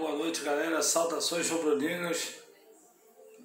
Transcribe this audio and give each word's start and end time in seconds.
boa 0.00 0.12
noite, 0.12 0.40
galera. 0.40 0.80
Saudações 0.80 1.50
rubro-negras. 1.50 2.36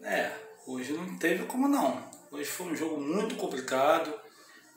É, 0.02 0.32
hoje 0.66 0.94
não 0.94 1.18
teve 1.18 1.44
como 1.44 1.68
não. 1.68 2.02
Hoje 2.32 2.46
foi 2.46 2.68
um 2.68 2.76
jogo 2.76 2.98
muito 2.98 3.36
complicado. 3.36 4.14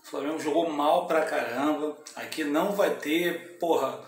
O 0.03 0.07
Flamengo 0.07 0.41
jogou 0.41 0.69
mal 0.69 1.07
pra 1.07 1.25
caramba. 1.25 1.97
Aqui 2.17 2.43
não 2.43 2.73
vai 2.73 2.97
ter, 2.97 3.59
porra, 3.61 4.01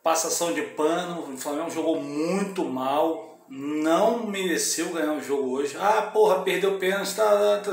passação 0.00 0.52
de 0.52 0.62
pano. 0.62 1.34
O 1.34 1.36
Flamengo 1.36 1.70
jogou 1.70 2.00
muito 2.00 2.64
mal. 2.64 3.44
Não 3.48 4.28
mereceu 4.28 4.92
ganhar 4.92 5.14
o 5.14 5.20
jogo 5.20 5.50
hoje. 5.50 5.76
Ah, 5.76 6.02
porra, 6.02 6.44
perdeu 6.44 6.78
pênalti, 6.78 7.16
tá, 7.16 7.60
tá, 7.64 7.72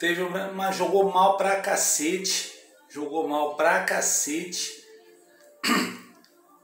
teve, 0.00 0.22
mas 0.54 0.76
jogou 0.76 1.12
mal 1.12 1.36
pra 1.36 1.60
cacete. 1.60 2.54
Jogou 2.88 3.28
mal 3.28 3.54
pra 3.54 3.84
cacete. 3.84 4.77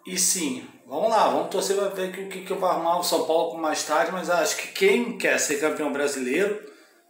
E 0.06 0.18
sim, 0.18 0.66
vamos 0.86 1.08
lá, 1.08 1.28
vamos 1.28 1.48
torcer 1.48 1.76
para 1.76 1.88
ver 1.88 2.10
o 2.10 2.28
que, 2.28 2.42
que 2.42 2.54
vai 2.54 2.70
arrumar 2.70 2.98
o 2.98 3.02
São 3.02 3.24
Paulo 3.24 3.56
mais 3.58 3.82
tarde, 3.84 4.12
mas 4.12 4.28
acho 4.28 4.56
que 4.58 4.68
quem 4.68 5.16
quer 5.16 5.38
ser 5.40 5.58
campeão 5.58 5.90
brasileiro 5.90 6.60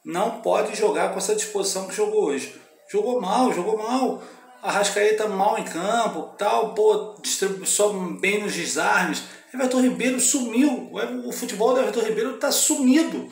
não 0.05 0.41
pode 0.41 0.77
jogar 0.77 1.11
com 1.11 1.19
essa 1.19 1.35
disposição 1.35 1.89
que 1.89 1.97
jogou 1.97 2.27
hoje. 2.27 2.55
Jogou 2.89 3.21
mal, 3.21 3.53
jogou 3.53 3.77
mal. 3.77 4.23
A 4.63 4.71
Rascaeta 4.71 5.27
mal 5.27 5.59
em 5.59 5.65
campo, 5.65 6.35
tal, 6.39 6.73
pô, 6.73 7.17
só 7.65 7.89
bem 8.21 8.43
nos 8.43 8.55
desarmes. 8.55 9.25
Everton 9.53 9.81
Ribeiro 9.81 10.21
sumiu. 10.21 10.93
O 11.27 11.33
futebol 11.33 11.75
do 11.75 11.81
Everton 11.81 12.01
Ribeiro 12.01 12.39
tá 12.39 12.53
sumido. 12.53 13.29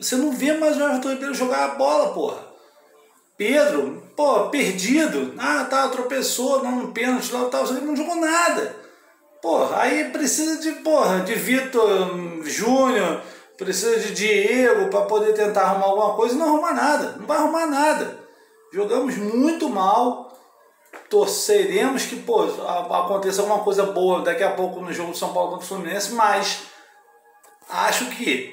Você 0.00 0.16
não 0.16 0.32
vê 0.32 0.52
mais 0.54 0.76
o 0.76 0.82
Everton 0.82 1.10
Ribeiro 1.10 1.34
jogar 1.34 1.64
a 1.64 1.74
bola, 1.76 2.12
porra. 2.12 2.44
Pedro, 3.36 4.02
pô, 4.16 4.48
perdido. 4.48 5.34
Ah, 5.38 5.64
tá, 5.64 5.88
tropeçou, 5.90 6.64
não, 6.64 6.92
pênalti 6.92 7.32
lá, 7.32 7.44
tal, 7.44 7.64
não 7.72 7.94
jogou 7.94 8.16
nada. 8.16 8.85
Porra, 9.46 9.82
aí 9.82 10.10
precisa 10.10 10.60
de, 10.60 10.72
porra, 10.80 11.20
de 11.20 11.32
Vitor 11.36 12.42
Júnior, 12.42 13.22
precisa 13.56 13.96
de 14.00 14.12
Diego 14.12 14.90
para 14.90 15.02
poder 15.02 15.34
tentar 15.34 15.60
arrumar 15.60 15.86
alguma 15.86 16.14
coisa 16.16 16.34
não 16.34 16.48
arrumar 16.48 16.74
nada. 16.74 17.14
Não 17.16 17.28
vai 17.28 17.36
arrumar 17.36 17.66
nada. 17.66 18.18
Jogamos 18.72 19.16
muito 19.16 19.68
mal. 19.68 20.36
Torceremos 21.08 22.06
que 22.06 22.16
pô, 22.16 22.42
aconteça 22.42 23.40
alguma 23.40 23.62
coisa 23.62 23.84
boa 23.84 24.22
daqui 24.22 24.42
a 24.42 24.50
pouco 24.50 24.80
no 24.80 24.92
jogo 24.92 25.12
do 25.12 25.16
São 25.16 25.32
Paulo 25.32 25.50
contra 25.50 25.64
o 25.64 25.68
Fluminense, 25.68 26.12
mas 26.14 26.62
acho 27.70 28.06
que 28.06 28.52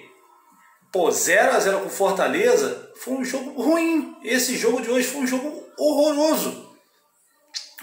pô, 0.92 1.10
0 1.10 1.56
a 1.56 1.60
0 1.60 1.80
com 1.80 1.90
Fortaleza 1.90 2.92
foi 2.98 3.16
um 3.16 3.26
jogo 3.26 3.60
ruim. 3.60 4.16
Esse 4.24 4.56
jogo 4.56 4.80
de 4.80 4.92
hoje 4.92 5.08
foi 5.08 5.22
um 5.22 5.28
jogo 5.28 5.60
horroroso. 5.76 6.72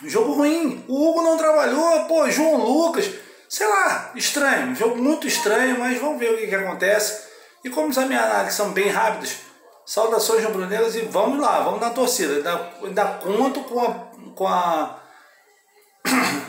Jogo 0.05 0.33
ruim. 0.33 0.85
O 0.89 1.09
Hugo 1.09 1.23
não 1.23 1.37
trabalhou, 1.37 2.05
pô, 2.05 2.29
João 2.31 2.57
Lucas. 2.57 3.11
Sei 3.49 3.67
lá, 3.67 4.13
estranho. 4.15 4.75
Jogo 4.75 4.97
muito 4.97 5.27
estranho, 5.27 5.79
mas 5.79 6.01
vamos 6.01 6.19
ver 6.19 6.33
o 6.33 6.39
que, 6.39 6.47
que 6.47 6.55
acontece. 6.55 7.29
E 7.65 7.71
como 7.71 7.91
as 7.91 7.97
minhas 7.97 8.25
análises 8.25 8.55
são 8.55 8.71
bem 8.71 8.89
rápidas, 8.89 9.37
saudações 9.85 10.43
rubro-negras 10.45 10.95
e 10.95 11.01
vamos 11.03 11.39
lá, 11.41 11.61
vamos 11.61 11.81
na 11.81 11.91
torcida. 11.91 12.35
Ainda, 12.35 12.71
ainda 12.83 13.05
conto 13.19 13.61
com 13.65 13.81
a. 13.81 14.11
Com 14.35 14.47
a 14.47 15.01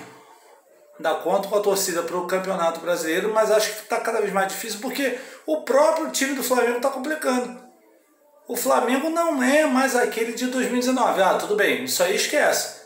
ainda 0.95 1.15
conto 1.15 1.49
com 1.49 1.57
a 1.57 1.61
torcida 1.61 2.03
para 2.03 2.15
o 2.15 2.27
Campeonato 2.27 2.79
Brasileiro, 2.79 3.33
mas 3.33 3.51
acho 3.51 3.73
que 3.73 3.81
está 3.83 3.99
cada 3.99 4.21
vez 4.21 4.31
mais 4.31 4.47
difícil 4.47 4.79
porque 4.79 5.19
o 5.45 5.63
próprio 5.63 6.11
time 6.11 6.35
do 6.35 6.43
Flamengo 6.43 6.77
está 6.77 6.89
complicando. 6.89 7.59
O 8.47 8.55
Flamengo 8.55 9.09
não 9.09 9.41
é 9.41 9.65
mais 9.65 9.95
aquele 9.95 10.33
de 10.33 10.47
2019. 10.47 11.21
Ah, 11.21 11.35
tudo 11.35 11.55
bem, 11.55 11.85
isso 11.85 12.03
aí 12.03 12.15
esquece. 12.15 12.80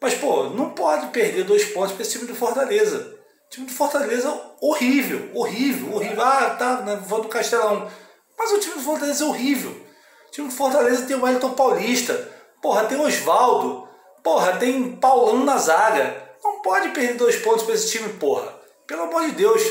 Mas, 0.00 0.14
pô, 0.14 0.44
não 0.44 0.70
pode 0.70 1.08
perder 1.08 1.44
dois 1.44 1.64
pontos 1.64 1.92
para 1.92 2.02
esse 2.02 2.12
time 2.12 2.26
do 2.26 2.34
Fortaleza. 2.34 3.14
Time 3.50 3.66
do 3.66 3.72
Fortaleza 3.72 4.40
horrível, 4.60 5.30
horrível, 5.34 5.94
horrível. 5.94 6.22
Ah, 6.22 6.50
tá, 6.50 6.82
né, 6.82 7.00
vou 7.06 7.22
do 7.22 7.28
Castelão. 7.28 7.90
Mas 8.38 8.52
o 8.52 8.58
time 8.58 8.74
do 8.74 8.80
Fortaleza 8.80 9.24
é 9.24 9.26
horrível. 9.26 9.70
O 9.70 10.30
time 10.30 10.48
do 10.48 10.54
Fortaleza 10.54 11.06
tem 11.06 11.16
o 11.16 11.22
Wellington 11.22 11.52
Paulista. 11.52 12.32
Porra, 12.60 12.84
tem 12.84 12.98
o 12.98 13.02
Oswaldo. 13.02 13.88
Porra, 14.22 14.56
tem 14.56 14.96
Paulão 14.96 15.44
na 15.44 15.56
zaga. 15.56 16.26
Não 16.42 16.60
pode 16.60 16.90
perder 16.90 17.14
dois 17.14 17.36
pontos 17.36 17.62
para 17.62 17.74
esse 17.74 17.90
time, 17.90 18.08
porra. 18.14 18.52
Pelo 18.86 19.02
amor 19.02 19.24
de 19.26 19.32
Deus. 19.32 19.62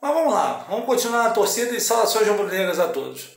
Mas 0.00 0.14
vamos 0.14 0.32
lá, 0.32 0.66
vamos 0.68 0.86
continuar 0.86 1.24
na 1.24 1.30
torcida 1.30 1.74
e 1.74 1.80
saudações 1.80 2.28
rubro-negras 2.28 2.78
a 2.78 2.88
todos. 2.88 3.35